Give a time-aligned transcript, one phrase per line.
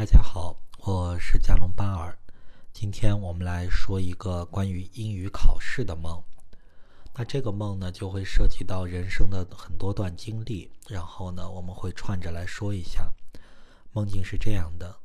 [0.00, 2.16] 大家好，我是加隆巴尔。
[2.72, 6.24] 今天我们来说一个关于英语考试的梦。
[7.12, 13.12] 那这个梦呢，就会涉及到人生的很多段经历，然后呢，我们会串着来说一下。
[13.92, 15.00] 梦境是这样的：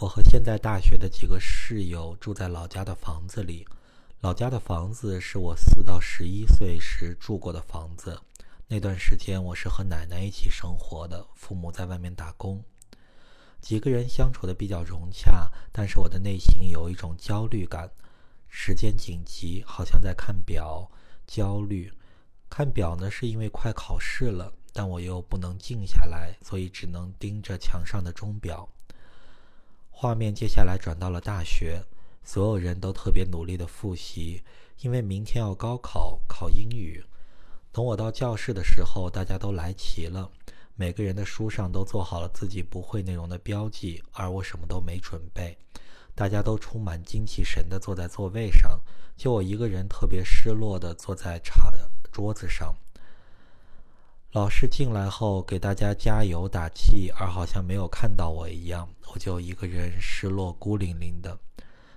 [0.00, 3.64] 我和现在大学的几个室友住在老家的房子里。
[4.18, 8.20] 老家的房子是我四到十一岁时住过的房子。
[8.66, 12.64] 那段时间，我是和奶奶一起生活的，父母在外面打工。
[13.60, 17.90] 几个人相处的比较融洽，但是我的内心有一种焦虑感，
[18.48, 20.90] 时间紧急，好像在看表，
[21.26, 21.92] 焦虑。
[22.48, 28.68] 看表呢，是因为快考试了，但我又不能静下来，所以只能盯着墙上的钟表。
[29.90, 31.84] 画面接下来转到了大学，
[32.24, 34.42] 所有人都特别努力的复习，
[34.80, 37.04] 因为明天要高考，考英语。
[37.70, 40.28] 等我到教室的时候，大家都来齐了。
[40.80, 45.54] 每个人的书上都做好了自己不会内容的标记，而我什么都没准备。
[46.14, 48.80] 大家都充满精气神地坐在座位上，
[49.14, 51.70] 就我一个人特别失落地坐在茶
[52.10, 52.74] 桌子上。
[54.32, 61.38] 老师进来后给大家加油打气，而好像没有看到我一样，我就一个人失落孤零零的。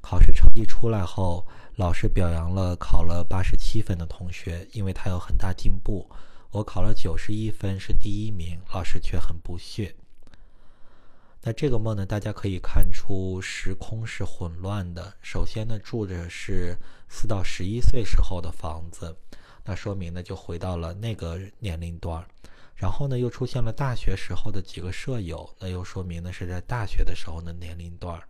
[0.00, 6.10] 考试成绩出来后，老师表扬了考了八十七分的同学，因为他有很大进步。
[6.52, 9.94] 我考了九十一分，是第一名，老师却很不屑。
[11.42, 12.04] 那这个梦呢？
[12.04, 15.14] 大家可以看出时空是混乱的。
[15.22, 16.76] 首先呢，住着是
[17.08, 19.16] 四到十一岁时候的房子，
[19.64, 22.26] 那说明呢就回到了那个年龄段
[22.74, 28.20] 然后呢，又出现了大学时候的几个舍友，那又说明呢是在大学的时候的年龄段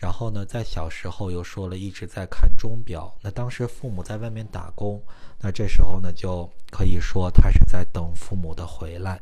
[0.00, 3.12] 然后呢，在小时候又说了一直在看钟表。
[3.20, 5.02] 那当时父母在外面打工，
[5.40, 9.20] 那这时候呢就可以说他是在等父母的回来，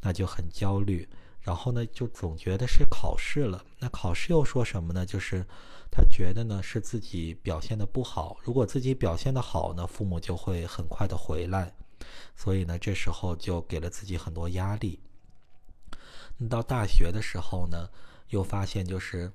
[0.00, 1.08] 那就很焦虑。
[1.40, 3.64] 然后呢，就总觉得是考试了。
[3.80, 5.04] 那考试又说什么呢？
[5.04, 5.44] 就是
[5.90, 8.36] 他觉得呢是自己表现的不好。
[8.44, 11.74] 如果自己表现的好呢，父母就会很快的回来。
[12.36, 15.00] 所以呢，这时候就给了自己很多压力。
[16.36, 17.90] 那到大学的时候呢，
[18.28, 19.32] 又发现就是。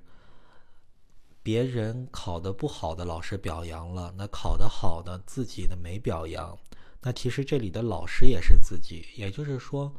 [1.42, 6.56] 别人考得不好的老师表扬了，那考得好的自己呢没表扬。
[7.00, 9.92] 那其实这里的老师也是自己，也就是说，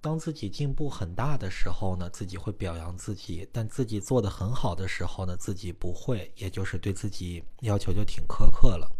[0.00, 8.90] 当自己进步很大的时候呢，自己会表扬自己；但自己做得很好的时候呢，自己不会，也就是对自己要求就挺苛刻了。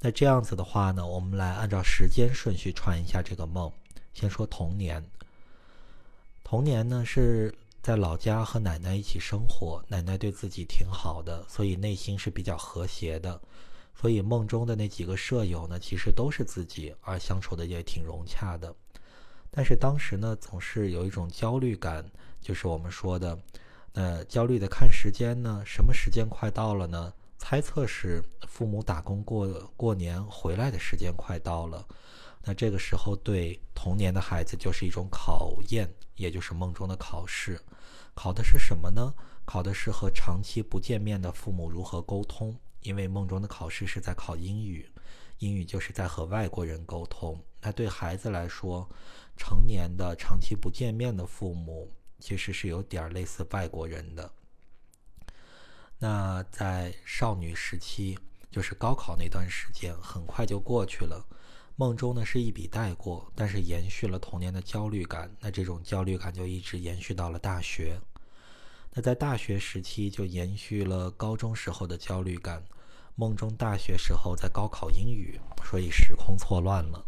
[0.00, 3.72] 那这样子的话呢，我们来按照时间顺序串一下这个梦。
[4.12, 5.02] 先说童年，
[6.44, 7.54] 童年呢是。
[7.86, 13.40] 在老家和奶奶一起生活，奶奶对自己挺好的，所以内心是比较和谐的。
[13.94, 18.74] 所以梦中的那几个舍友呢，其实都是自己，而相处的也挺融洽的。
[19.52, 22.04] 但是当时呢，总是有一种焦虑感，
[22.40, 23.38] 就是我们说的，
[23.92, 27.12] 呃，焦虑的看时间呢，什么时间快到了呢？
[27.38, 29.46] 猜测是父母打工过
[29.76, 31.86] 过年回来的时间快到了。
[32.48, 37.60] 那这个时候对童年的孩子就是一种考验，也就是梦中的考试。
[38.14, 39.12] 考的是什么呢？
[39.44, 42.56] 考的是和长期不见面的父母如何沟通。
[42.82, 44.88] 因为梦中的考试是在考英语，
[45.38, 47.44] 英语就是在和外国人沟通。
[47.60, 48.88] 那对孩子来说，
[49.36, 54.30] 成年的长期不见面的父母其实是有点类似外国人的。
[55.98, 58.16] 那在少女时期，
[58.52, 61.26] 就是高考那段时间，很快就过去了。
[61.78, 65.30] 梦中呢是一笔带过，但是延续了童年的焦虑感。
[65.38, 68.00] 那这种焦虑感就一直延续到了大学。
[68.94, 72.64] 那在大学时期就延续了高中时候的焦虑感。
[73.14, 77.04] 梦中大学时候在高考英语，所以时空错乱了。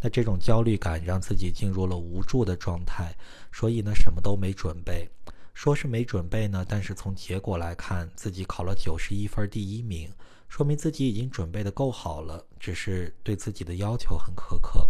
[0.00, 3.14] 那这种焦虑感让自己进入了无助的状态，
[3.52, 5.08] 所以呢什么都没准备。
[5.52, 10.10] 说是没准备呢，但是从结果来看，自己考了九十一分，第一名。
[10.48, 14.88] 说明自己已经准备的够好了，只是对自己的要求很苛刻。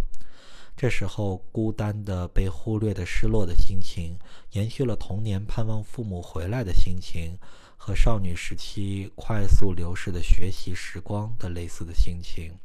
[0.75, 4.17] 这时候，孤单的、被忽略的、失落的心情，
[4.51, 7.37] 延续了童年盼望父母回来的心情，
[7.77, 12.57] 和少女时期快速流逝的学习时光的类似的心情。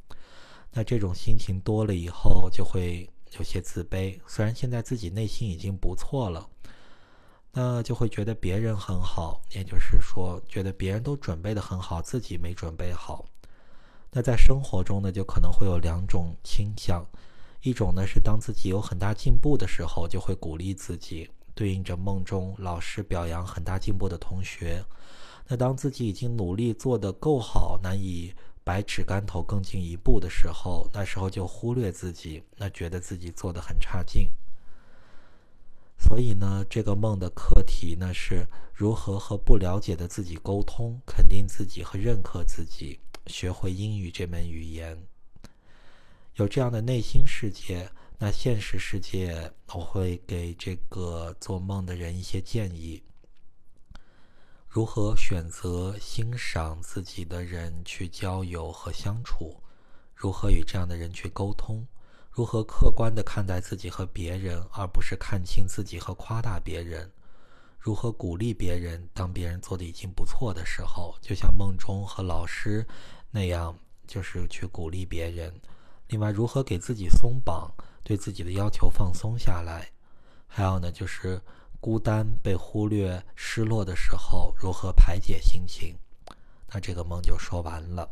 [0.73, 4.19] 那这种心情多了以后，就会有些自卑。
[4.27, 6.49] 虽然现在自己内心已经不错了。
[7.59, 13.25] 那就会觉得别人很好，也就是说，觉得别人都准备的很好，自己没准备好。
[14.11, 17.03] 那在生活中呢，就可能会有两种倾向，
[17.63, 24.85] 一种呢是当自己有很大进步的时候，就会鼓励自己，对应着梦中老师表扬很大进步的同学。
[25.47, 34.29] 那当自己已经努力做得够好，难以百尺竿头更进一步的时候，那时候就忽略自己，那觉得自己做的很差劲。
[36.09, 44.97] 所以呢，这个梦的课题呢是如何和不了解的自己沟通，肯定自己和认可自己，学会英语这门语言。
[46.37, 53.03] 有这样的内心世界，那现实世界我会给这个做梦的人一些建议：
[54.69, 59.61] 如何选择欣赏自己的人去交友和相处，
[60.15, 61.87] 如何与这样的人去沟通。
[62.37, 67.11] 如何客观地看待自己和别人，而不是看清自己和夸大别人？
[67.79, 72.87] 如何鼓励别人，当别人做的已经不错的时候，就像梦中和老师
[73.31, 73.75] 那样，
[74.07, 75.51] 就是去鼓励别人。
[76.09, 77.73] 另外，如何给自己松绑，
[78.05, 79.89] 对自己的要求放松下来？
[80.47, 81.41] 还有呢，就是
[81.81, 85.97] 孤单、被忽略、失落的时候，如何排解心情？
[86.69, 88.07] 那这个梦就说完了。